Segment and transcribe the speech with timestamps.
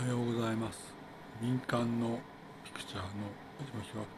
[0.00, 0.94] おはようございます。
[1.42, 2.18] 民間の
[2.64, 3.04] ピクチャーの
[3.58, 4.08] 小島弘明で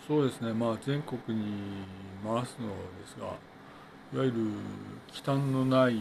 [0.00, 0.08] す。
[0.08, 0.54] そうですね。
[0.54, 1.84] まあ全国に
[2.24, 3.26] 回すのですが
[4.14, 4.36] いわゆる
[5.12, 6.00] 忌憚のない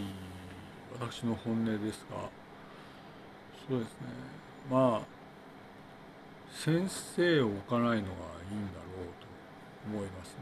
[0.97, 2.29] 私の本音ですが
[3.67, 3.97] そうですね。
[4.71, 5.05] まあ
[6.55, 8.13] 先生を置かないのがいいんだろ
[9.03, 10.38] うと思いますね。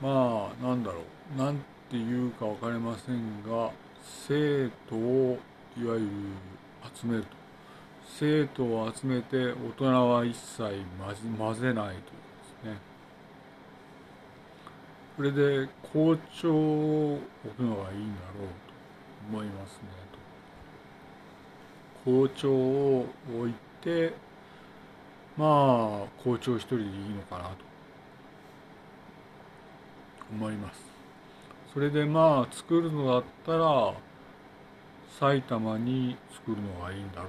[0.00, 1.02] まあなんだろ
[1.36, 1.38] う。
[1.38, 3.70] なんていうか分かりませんが
[4.02, 5.38] 生徒を
[5.76, 6.06] いわゆる
[6.94, 7.42] 集めると。
[8.18, 10.62] 生徒を集めて大人は一切
[11.38, 12.02] 混ぜないというで
[12.62, 12.78] すね。
[15.16, 19.88] これで校長を置くのがいいんだろうと思いますね。
[22.04, 24.14] と校長を置いて
[25.36, 27.56] まあ校長一人でいいのかなと
[30.32, 30.91] 思います。
[31.72, 33.94] それでまあ作るのだったら
[35.18, 37.28] 埼玉に作るのがいいんだろ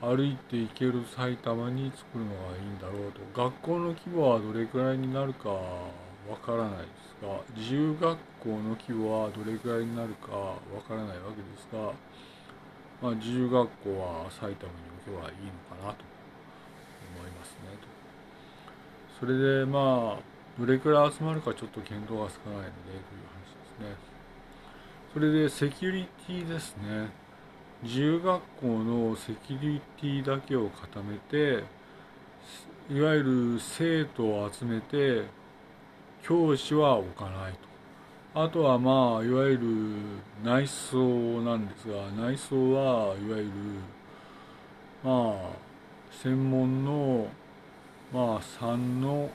[0.00, 0.16] と。
[0.16, 3.20] 歩いて行ける埼玉に作るのがいいんだろうと。
[3.34, 11.92] 学校の規模はどれくらいになるかわからないですが自由学校の規模はどれくらいになるかわからないわけですが、
[13.02, 16.04] まあ、自由学校は埼玉に置けばいいのかなと
[17.16, 17.88] 思いますねと。
[19.20, 23.96] それでまあどれくらい集まるかちょっと見当がつかないのでという話ですね。
[25.12, 27.10] それでセキュリティですね。
[27.82, 31.64] 自由学校のセキュリティだけを固めて、
[32.88, 33.22] いわゆ
[33.54, 35.24] る生徒を集めて、
[36.22, 38.40] 教師は置かないと。
[38.40, 39.66] あとはまあ、いわゆる
[40.42, 43.50] 内装なんですが、内装はいわゆる、
[45.02, 45.64] まあ、
[46.22, 47.26] 専門の、
[48.12, 49.30] まあ、3の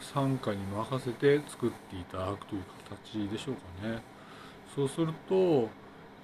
[0.00, 4.02] 参加に任せて作っていただくという形でしょうかね。
[4.74, 5.68] そうすると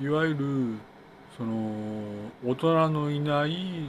[0.00, 0.78] いわゆる
[1.36, 3.88] その大人のいない、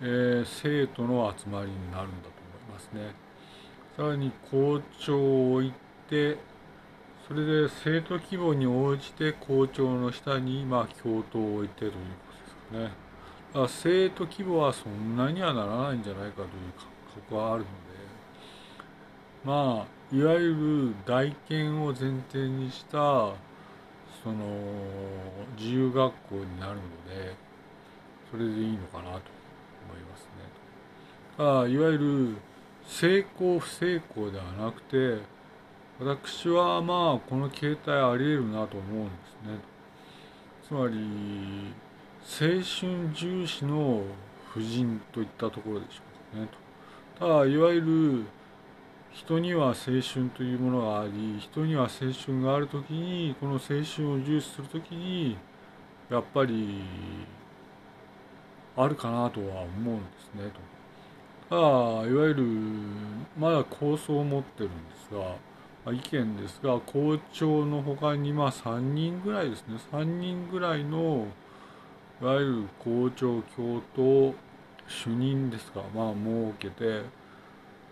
[0.00, 3.14] えー、生徒の集まりになるんだと思いますね。
[3.96, 5.72] さらに校長を置い
[6.08, 6.38] て
[7.26, 11.98] それで生徒規模に応じて校長の下にまあ教頭を置いてというこ
[12.32, 12.84] とですかね。
[12.84, 16.86] だから生徒規模はそんなにはならないんじゃないかという感
[17.28, 17.85] 覚はあるので
[19.46, 20.54] まあいわゆ
[20.88, 24.34] る大研を前提にしたその
[25.56, 27.36] 自由学校になるので
[28.28, 29.20] それでいいのかなと思い
[30.10, 30.28] ますね。
[31.36, 32.36] ただいわゆる
[32.88, 35.22] 成功不成功ではなくて
[36.00, 39.60] 私はまあこの形態あり得るなと思うんですね。
[40.66, 41.72] つまり
[42.28, 44.02] 青春重視の
[44.52, 46.00] 婦人といったところでしょ
[46.34, 46.48] うかね。
[47.16, 48.24] ただいわゆる
[49.16, 55.38] 人には青春というものがあり人には青春がある時にこの青春を重視する時に
[56.10, 56.82] やっぱり
[58.76, 60.60] あるかなとは思うんですねと。
[61.48, 61.62] ただ
[62.10, 62.44] いわゆる
[63.38, 64.74] まだ構想を持ってるんで
[65.08, 71.26] すが、意見ですが校長のほかにまあ3人ぐらいですね3人ぐらいの
[72.20, 74.34] いわゆる校長教頭
[74.86, 77.25] 主任ですかまあ設けて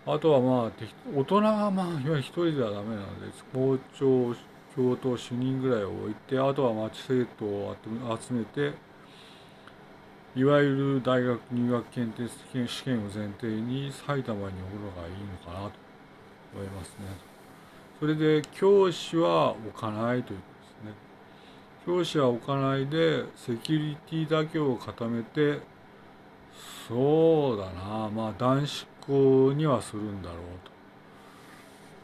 [0.07, 0.71] あとはまあ
[1.15, 4.35] 大人がまあいわゆる一人ではダメなので校長
[4.75, 7.75] 教頭主任ぐらいを置いてあとはまあ生徒を
[8.19, 8.73] 集めて
[10.35, 15.75] いわゆる大学入学検定試験を前提に埼玉に置くのがいいのかなと
[16.53, 16.95] 思いますね。
[17.99, 20.43] それで教師は置かないというこ
[20.83, 21.05] とですね。
[21.85, 25.59] 教師は置かないでセキュリティだけを固めて
[26.87, 26.97] そう
[28.09, 30.37] まあ男子校にはするんだろう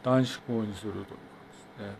[0.04, 0.10] と。
[0.10, 1.14] 男子校にするというこ
[1.78, 1.96] とですね。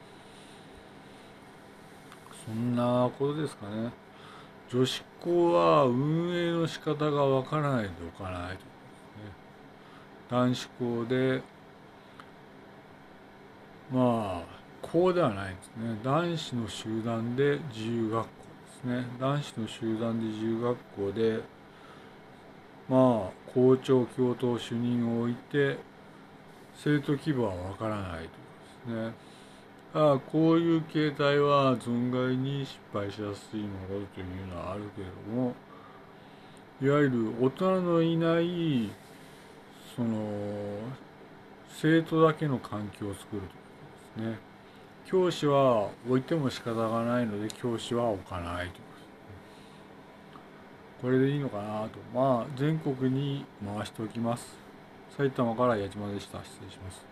[2.46, 3.92] そんなことですかね。
[4.68, 8.60] 女子校は運営の仕方がわからないでおかないとね。
[10.30, 11.42] 男子校で
[13.92, 15.98] まあ校ではないですね。
[16.02, 19.06] 男子の集団で自由学校ですね。
[19.20, 21.40] 男子の集団で自由学校で
[22.93, 25.79] まあ校長教頭主任を置いて
[26.75, 28.31] 生徒規模はわからないというこ
[28.85, 29.15] とですね。
[29.94, 35.55] ああこういう形態は存外に失敗しやすいものというのはあるけれども
[36.83, 38.91] いわゆる大人のいない
[39.97, 40.19] その
[41.69, 43.49] 生徒だけの環境を作るというこ
[44.17, 44.39] とですね。
[45.06, 48.81] 教師は置いても仕方がないので教師は置かないとい
[51.02, 51.99] これでいいのかなと。
[52.14, 53.44] まあ全国に
[53.76, 54.56] 回しておきます。
[55.16, 56.38] 埼玉から八島でした。
[56.38, 57.12] 失礼します。